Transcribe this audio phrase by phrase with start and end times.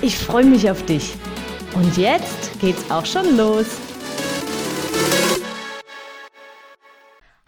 [0.00, 1.16] Ich freue mich auf dich.
[1.74, 3.66] Und jetzt geht's auch schon los.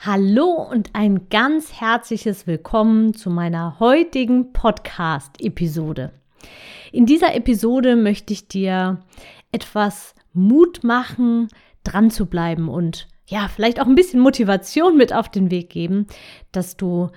[0.01, 6.11] Hallo und ein ganz herzliches Willkommen zu meiner heutigen Podcast-Episode.
[6.91, 8.99] In dieser Episode möchte ich dir
[9.53, 11.47] etwas Mut machen,
[11.85, 16.09] dran zu bleiben und ja, vielleicht auch ein bisschen Motivation mit auf den Weg geben,
[16.51, 17.11] dass du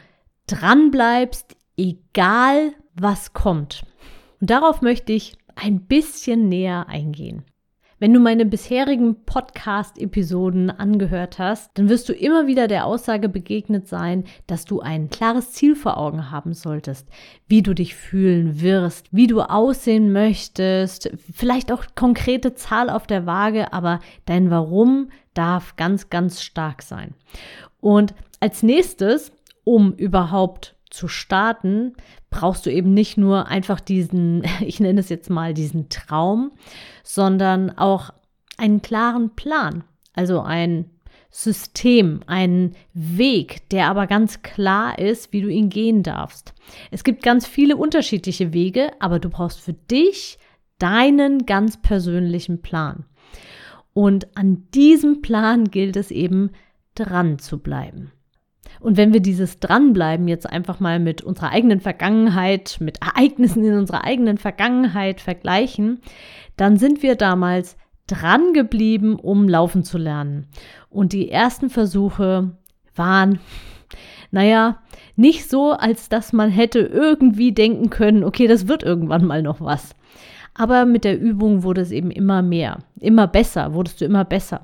[0.45, 3.84] dran bleibst, egal was kommt.
[4.43, 7.45] Und darauf möchte ich ein bisschen näher eingehen.
[7.97, 13.88] Wenn du meine bisherigen Podcast-Episoden angehört hast, dann wirst du immer wieder der Aussage begegnet
[13.88, 17.08] sein, dass du ein klares Ziel vor Augen haben solltest,
[17.47, 23.25] wie du dich fühlen wirst, wie du aussehen möchtest, vielleicht auch konkrete Zahl auf der
[23.25, 27.13] Waage, aber dein Warum darf ganz, ganz stark sein.
[27.80, 29.31] Und als nächstes,
[29.63, 31.94] um überhaupt zu starten,
[32.30, 36.52] brauchst du eben nicht nur einfach diesen, ich nenne es jetzt mal diesen Traum,
[37.03, 38.11] sondern auch
[38.58, 40.85] einen klaren Plan, also ein
[41.31, 46.53] System, einen Weg, der aber ganz klar ist, wie du ihn gehen darfst.
[46.91, 50.38] Es gibt ganz viele unterschiedliche Wege, aber du brauchst für dich
[50.78, 53.05] deinen ganz persönlichen Plan.
[53.94, 56.52] Und an diesem Plan gilt es eben
[56.94, 58.11] dran zu bleiben.
[58.79, 63.77] Und wenn wir dieses Dranbleiben jetzt einfach mal mit unserer eigenen Vergangenheit, mit Ereignissen in
[63.77, 66.02] unserer eigenen Vergangenheit vergleichen,
[66.57, 70.47] dann sind wir damals dran geblieben, um laufen zu lernen.
[70.89, 72.57] Und die ersten Versuche
[72.95, 73.39] waren,
[74.31, 74.79] naja,
[75.16, 79.62] nicht so, als dass man hätte irgendwie denken können, okay, das wird irgendwann mal noch
[79.62, 79.95] was.
[80.56, 84.62] Aber mit der Übung wurde es eben immer mehr, immer besser, wurdest du immer besser.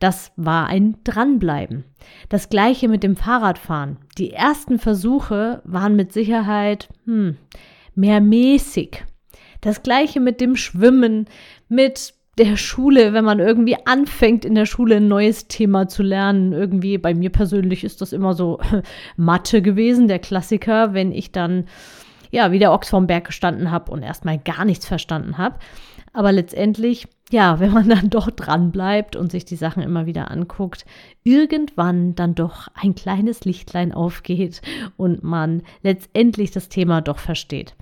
[0.00, 1.84] Das war ein Dranbleiben.
[2.28, 3.98] Das gleiche mit dem Fahrradfahren.
[4.18, 7.36] Die ersten Versuche waren mit Sicherheit hm,
[7.94, 9.04] mehr mäßig.
[9.60, 11.26] Das gleiche mit dem Schwimmen,
[11.68, 16.52] mit der Schule, wenn man irgendwie anfängt, in der Schule ein neues Thema zu lernen.
[16.52, 18.58] Irgendwie, bei mir persönlich ist das immer so
[19.16, 21.66] Mathe gewesen, der Klassiker, wenn ich dann
[22.30, 25.56] ja, wie der Ochs vom Berg gestanden habe und erstmal gar nichts verstanden habe.
[26.12, 30.30] Aber letztendlich, ja, wenn man dann doch dran bleibt und sich die Sachen immer wieder
[30.30, 30.84] anguckt,
[31.24, 34.60] irgendwann dann doch ein kleines Lichtlein aufgeht
[34.96, 37.74] und man letztendlich das Thema doch versteht.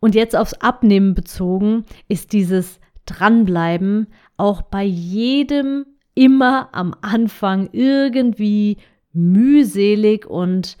[0.00, 4.06] Und jetzt aufs Abnehmen bezogen ist dieses Dranbleiben
[4.36, 8.78] auch bei jedem immer am Anfang irgendwie
[9.12, 10.76] mühselig und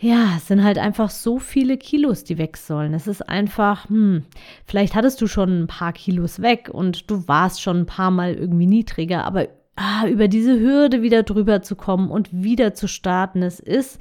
[0.00, 2.94] ja, es sind halt einfach so viele Kilos, die weg sollen.
[2.94, 4.24] Es ist einfach, hm,
[4.64, 8.34] vielleicht hattest du schon ein paar Kilos weg und du warst schon ein paar Mal
[8.34, 13.42] irgendwie niedriger, aber ah, über diese Hürde wieder drüber zu kommen und wieder zu starten,
[13.42, 14.00] es ist,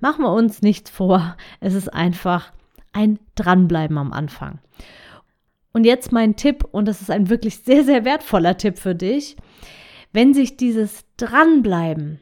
[0.00, 2.52] machen wir uns nichts vor, es ist einfach
[2.94, 4.58] ein Dranbleiben am Anfang.
[5.74, 9.36] Und jetzt mein Tipp, und das ist ein wirklich sehr, sehr wertvoller Tipp für dich.
[10.14, 12.20] Wenn sich dieses Dranbleiben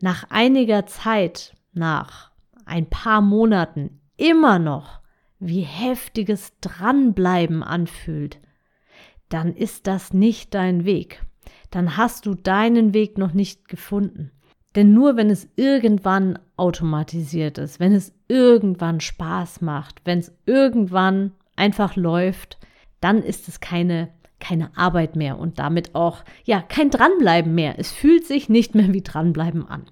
[0.00, 2.30] nach einiger Zeit nach
[2.64, 5.00] ein paar Monaten immer noch
[5.38, 8.40] wie heftiges Dranbleiben anfühlt,
[9.28, 11.22] dann ist das nicht dein Weg.
[11.70, 14.30] Dann hast du deinen Weg noch nicht gefunden.
[14.74, 21.32] Denn nur wenn es irgendwann automatisiert ist, wenn es irgendwann Spaß macht, wenn es irgendwann
[21.56, 22.58] einfach läuft,
[23.00, 27.78] dann ist es keine keine Arbeit mehr und damit auch ja kein dranbleiben mehr.
[27.78, 29.86] Es fühlt sich nicht mehr wie dranbleiben an.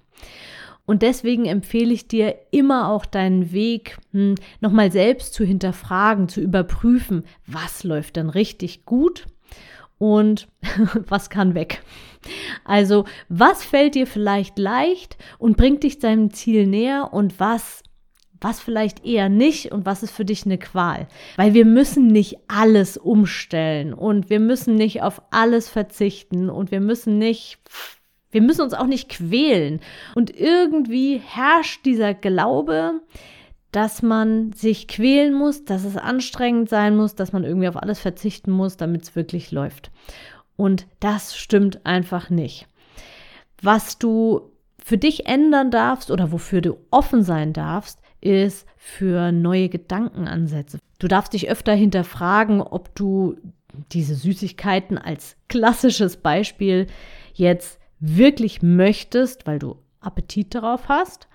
[0.85, 6.41] Und deswegen empfehle ich dir immer auch deinen Weg hm, nochmal selbst zu hinterfragen, zu
[6.41, 9.25] überprüfen, was läuft denn richtig gut
[9.97, 10.47] und
[11.07, 11.81] was kann weg.
[12.63, 17.83] Also, was fällt dir vielleicht leicht und bringt dich deinem Ziel näher und was
[18.41, 21.07] was vielleicht eher nicht und was ist für dich eine Qual.
[21.35, 26.79] Weil wir müssen nicht alles umstellen und wir müssen nicht auf alles verzichten und wir
[26.81, 27.57] müssen nicht
[28.35, 29.79] wir müssen uns auch nicht quälen.
[30.13, 32.99] Und irgendwie herrscht dieser Glaube,
[33.71, 37.99] dass man sich quälen muss, dass es anstrengend sein muss, dass man irgendwie auf alles
[37.99, 39.89] verzichten muss, damit es wirklich läuft.
[40.57, 42.67] Und das stimmt einfach nicht.
[43.61, 44.51] Was du
[44.83, 50.79] für dich ändern darfst oder wofür du offen sein darfst, ist für neue Gedankenansätze.
[50.99, 53.37] Du darfst dich öfter hinterfragen, ob du
[53.93, 56.87] diese Süßigkeiten als klassisches Beispiel
[57.33, 61.27] jetzt wirklich möchtest, weil du Appetit darauf hast,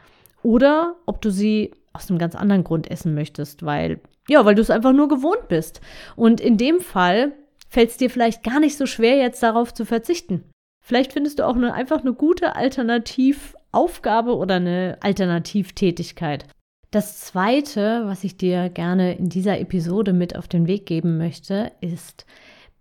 [0.42, 4.62] oder ob du sie aus einem ganz anderen Grund essen möchtest, weil ja, weil du
[4.62, 5.80] es einfach nur gewohnt bist.
[6.14, 7.32] Und in dem Fall
[7.68, 10.44] fällt es dir vielleicht gar nicht so schwer, jetzt darauf zu verzichten.
[10.84, 16.46] Vielleicht findest du auch eine, einfach eine gute Alternativaufgabe oder eine Alternativtätigkeit.
[16.90, 21.72] Das Zweite, was ich dir gerne in dieser Episode mit auf den Weg geben möchte,
[21.80, 22.26] ist,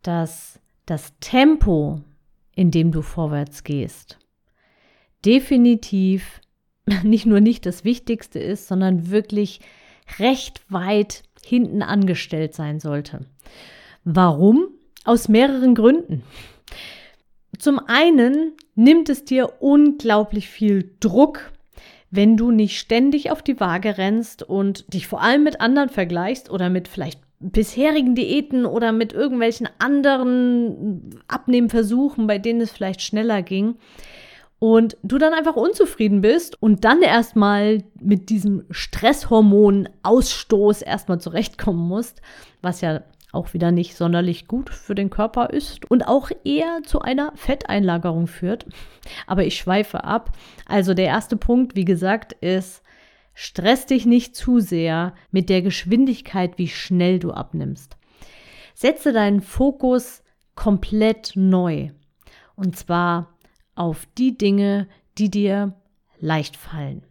[0.01, 2.01] dass das Tempo,
[2.59, 4.19] in dem du vorwärts gehst,
[5.23, 6.41] definitiv
[7.03, 9.61] nicht nur nicht das Wichtigste ist, sondern wirklich
[10.19, 13.21] recht weit hinten angestellt sein sollte.
[14.03, 14.67] Warum?
[15.05, 16.23] Aus mehreren Gründen.
[17.57, 21.53] Zum einen nimmt es dir unglaublich viel Druck,
[22.11, 26.49] wenn du nicht ständig auf die Waage rennst und dich vor allem mit anderen vergleichst
[26.49, 33.41] oder mit vielleicht bisherigen Diäten oder mit irgendwelchen anderen Abnehmversuchen, bei denen es vielleicht schneller
[33.41, 33.75] ging.
[34.59, 42.21] Und du dann einfach unzufrieden bist und dann erstmal mit diesem Stresshormonausstoß erstmal zurechtkommen musst,
[42.61, 46.99] was ja auch wieder nicht sonderlich gut für den Körper ist und auch eher zu
[46.99, 48.65] einer Fetteinlagerung führt.
[49.27, 50.31] Aber ich schweife ab.
[50.65, 52.83] Also der erste Punkt, wie gesagt, ist,
[53.41, 57.95] stress dich nicht zu sehr mit der Geschwindigkeit, wie schnell du abnimmst.
[58.73, 60.23] Setze deinen Fokus
[60.55, 61.91] komplett neu.
[62.57, 63.37] Und zwar
[63.75, 65.73] auf die Dinge, die dir
[66.19, 67.05] leicht fallen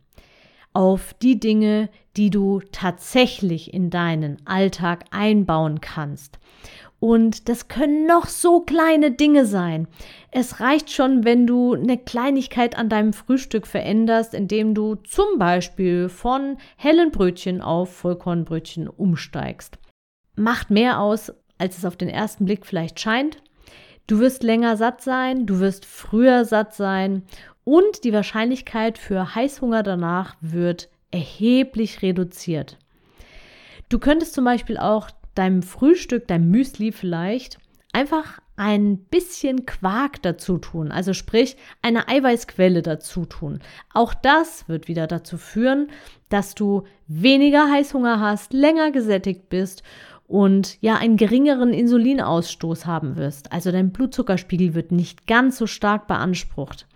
[0.79, 6.39] auf die Dinge, die du tatsächlich in deinen Alltag einbauen kannst.
[7.01, 9.87] Und das können noch so kleine Dinge sein.
[10.33, 16.09] Es reicht schon, wenn du eine Kleinigkeit an deinem Frühstück veränderst, indem du zum Beispiel
[16.09, 19.79] von hellen Brötchen auf Vollkornbrötchen umsteigst.
[20.35, 23.43] Macht mehr aus, als es auf den ersten Blick vielleicht scheint.
[24.09, 27.23] Du wirst länger satt sein, du wirst früher satt sein
[27.65, 32.79] und die Wahrscheinlichkeit für Heißhunger danach wird erheblich reduziert.
[33.89, 37.59] Du könntest zum Beispiel auch deinem Frühstück, deinem Müsli vielleicht
[37.93, 43.61] einfach ein bisschen Quark dazu tun, also sprich eine Eiweißquelle dazu tun.
[43.95, 45.89] Auch das wird wieder dazu führen,
[46.29, 49.85] dass du weniger Heißhunger hast, länger gesättigt bist
[50.27, 53.53] und ja einen geringeren Insulinausstoß haben wirst.
[53.53, 56.87] Also dein Blutzuckerspiegel wird nicht ganz so stark beansprucht.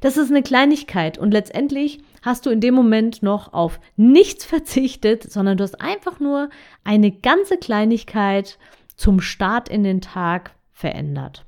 [0.00, 5.30] Das ist eine Kleinigkeit und letztendlich hast du in dem Moment noch auf nichts verzichtet,
[5.30, 6.50] sondern du hast einfach nur
[6.84, 8.58] eine ganze Kleinigkeit
[8.96, 11.44] zum Start in den Tag verändert.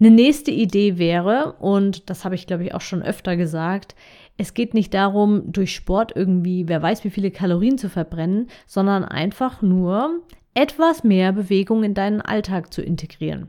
[0.00, 3.94] Eine nächste Idee wäre, und das habe ich glaube ich auch schon öfter gesagt,
[4.36, 9.04] es geht nicht darum, durch Sport irgendwie, wer weiß, wie viele Kalorien zu verbrennen, sondern
[9.04, 10.22] einfach nur
[10.54, 13.48] etwas mehr Bewegung in deinen Alltag zu integrieren.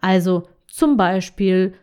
[0.00, 1.74] Also zum Beispiel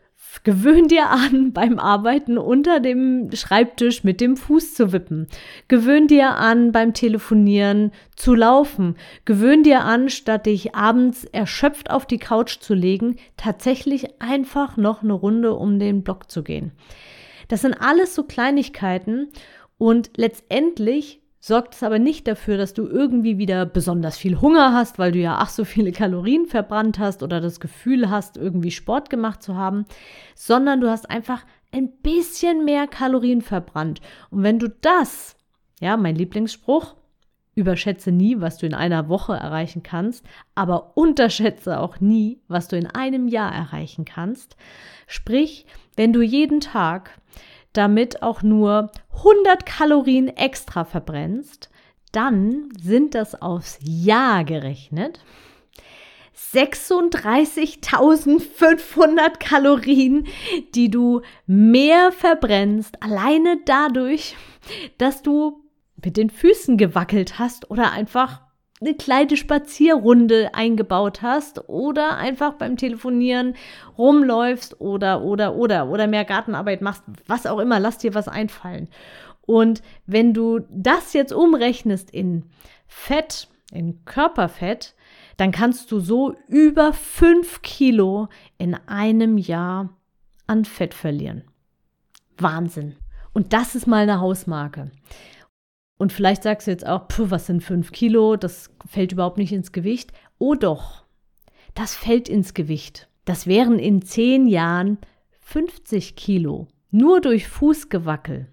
[0.44, 5.28] Gewöhn dir an, beim Arbeiten unter dem Schreibtisch mit dem Fuß zu wippen.
[5.68, 8.96] Gewöhn dir an, beim Telefonieren zu laufen.
[9.26, 15.04] Gewöhn dir an, statt dich abends erschöpft auf die Couch zu legen, tatsächlich einfach noch
[15.04, 16.72] eine Runde um den Block zu gehen.
[17.48, 19.30] Das sind alles so Kleinigkeiten
[19.78, 25.00] und letztendlich sorgt es aber nicht dafür, dass du irgendwie wieder besonders viel Hunger hast,
[25.00, 29.10] weil du ja ach so viele Kalorien verbrannt hast oder das Gefühl hast, irgendwie Sport
[29.10, 29.86] gemacht zu haben,
[30.36, 34.02] sondern du hast einfach ein bisschen mehr Kalorien verbrannt.
[34.32, 35.36] Und wenn du das,
[35.80, 36.96] ja, mein Lieblingsspruch,
[37.56, 42.78] überschätze nie, was du in einer Woche erreichen kannst, aber unterschätze auch nie, was du
[42.78, 44.56] in einem Jahr erreichen kannst.
[45.08, 45.66] Sprich,
[45.96, 47.20] wenn du jeden Tag
[47.74, 51.70] damit auch nur 100 Kalorien extra verbrennst,
[52.12, 55.20] dann sind das aufs Jahr gerechnet
[56.54, 60.28] 36.500 Kalorien,
[60.74, 64.36] die du mehr verbrennst, alleine dadurch,
[64.98, 65.64] dass du
[66.04, 68.42] mit den Füßen gewackelt hast oder einfach
[68.82, 73.56] eine kleine Spazierrunde eingebaut hast oder einfach beim Telefonieren
[73.98, 78.88] rumläufst oder, oder, oder, oder mehr Gartenarbeit machst, was auch immer, lass dir was einfallen.
[79.42, 82.46] Und wenn du das jetzt umrechnest in
[82.88, 84.96] Fett, in Körperfett,
[85.38, 89.90] dann kannst du so über fünf Kilo in einem Jahr
[90.48, 91.44] an Fett verlieren.
[92.38, 92.96] Wahnsinn.
[93.34, 94.92] Und das ist mal eine Hausmarke.
[96.00, 98.38] Und vielleicht sagst du jetzt auch, puh, was sind fünf Kilo?
[98.38, 100.14] Das fällt überhaupt nicht ins Gewicht.
[100.38, 101.04] Oh doch,
[101.76, 103.10] das fällt ins Gewicht.
[103.26, 104.98] Das wären in zehn Jahren
[105.42, 106.68] 50 Kilo.
[106.90, 108.48] Nur durch Fußgewackel.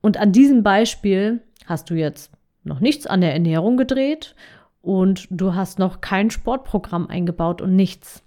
[0.00, 2.30] Und an diesem Beispiel hast du jetzt
[2.62, 4.36] noch nichts an der Ernährung gedreht
[4.80, 8.22] und du hast noch kein Sportprogramm eingebaut und nichts.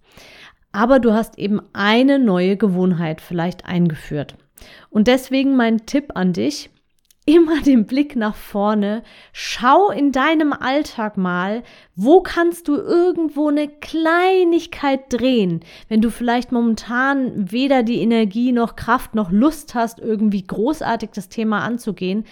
[0.74, 4.36] Aber du hast eben eine neue Gewohnheit vielleicht eingeführt.
[4.90, 6.71] Und deswegen mein Tipp an dich,
[7.26, 9.04] immer den Blick nach vorne.
[9.32, 11.64] Schau in deinem Alltag mal,
[11.96, 18.76] wo kannst du irgendwo eine Kleinigkeit drehen, wenn du vielleicht momentan weder die Energie noch
[18.76, 22.26] Kraft noch Lust hast, irgendwie großartig das Thema anzugehen.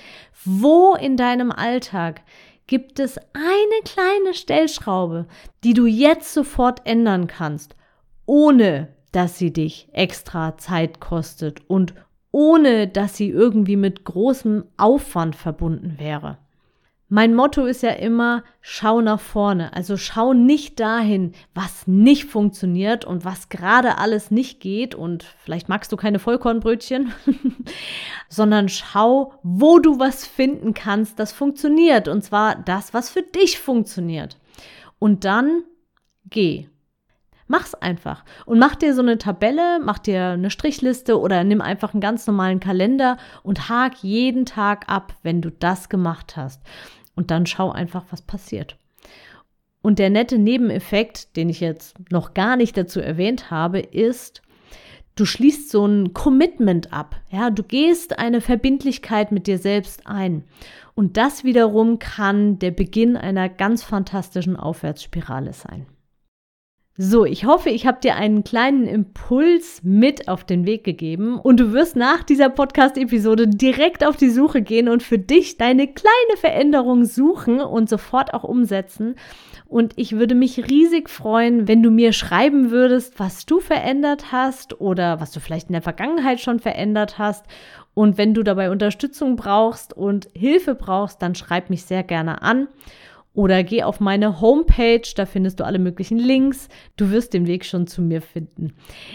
[0.44, 2.22] Wo in deinem Alltag
[2.66, 5.28] gibt es eine kleine Stellschraube,
[5.64, 7.76] die du jetzt sofort ändern kannst,
[8.26, 11.94] ohne dass sie dich extra Zeit kostet und
[12.32, 16.38] ohne dass sie irgendwie mit großem Aufwand verbunden wäre.
[17.12, 19.74] Mein Motto ist ja immer, schau nach vorne.
[19.74, 25.70] Also schau nicht dahin, was nicht funktioniert und was gerade alles nicht geht und vielleicht
[25.70, 27.12] magst du keine Vollkornbrötchen,
[28.30, 33.58] sondern schau, wo du was finden kannst, das funktioniert und zwar das, was für dich
[33.58, 34.38] funktioniert.
[35.00, 35.64] Und dann
[36.30, 36.70] geh.
[37.52, 41.96] Mach's einfach und mach dir so eine Tabelle, mach dir eine Strichliste oder nimm einfach
[41.96, 46.62] einen ganz normalen Kalender und hak jeden Tag ab, wenn du das gemacht hast.
[47.16, 48.78] Und dann schau einfach, was passiert.
[49.82, 54.44] Und der nette Nebeneffekt, den ich jetzt noch gar nicht dazu erwähnt habe, ist,
[55.16, 57.16] du schließt so ein Commitment ab.
[57.32, 60.44] Ja, du gehst eine Verbindlichkeit mit dir selbst ein.
[60.94, 65.88] Und das wiederum kann der Beginn einer ganz fantastischen Aufwärtsspirale sein.
[67.02, 71.58] So, ich hoffe, ich habe dir einen kleinen Impuls mit auf den Weg gegeben und
[71.58, 76.36] du wirst nach dieser Podcast-Episode direkt auf die Suche gehen und für dich deine kleine
[76.36, 79.16] Veränderung suchen und sofort auch umsetzen.
[79.66, 84.82] Und ich würde mich riesig freuen, wenn du mir schreiben würdest, was du verändert hast
[84.82, 87.46] oder was du vielleicht in der Vergangenheit schon verändert hast.
[87.94, 92.68] Und wenn du dabei Unterstützung brauchst und Hilfe brauchst, dann schreib mich sehr gerne an
[93.34, 96.68] oder geh auf meine Homepage, da findest du alle möglichen Links.
[96.98, 98.74] Du wirst den Weg schon zu mir finden.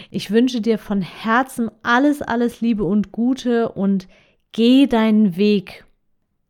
[0.09, 4.07] Ich wünsche dir von Herzen alles, alles Liebe und Gute und
[4.51, 5.85] geh deinen Weg.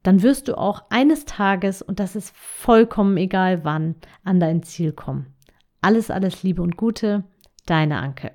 [0.04, 4.92] Dann wirst du auch eines Tages, und das ist vollkommen egal wann, an dein Ziel
[4.92, 5.34] kommen.
[5.82, 7.24] Alles, alles Liebe und Gute,
[7.66, 8.32] deine Anke.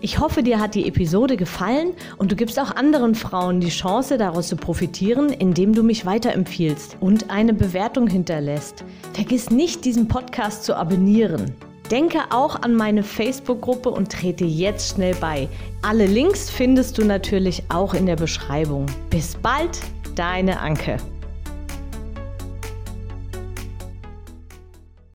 [0.00, 4.18] Ich hoffe, dir hat die Episode gefallen und du gibst auch anderen Frauen die Chance,
[4.18, 8.84] daraus zu profitieren, indem du mich weiterempfiehlst und eine Bewertung hinterlässt.
[9.14, 11.54] Vergiss nicht, diesen Podcast zu abonnieren.
[11.90, 15.48] Denke auch an meine Facebook-Gruppe und trete jetzt schnell bei.
[15.82, 18.86] Alle Links findest du natürlich auch in der Beschreibung.
[19.08, 19.78] Bis bald,
[20.16, 20.98] deine Anke.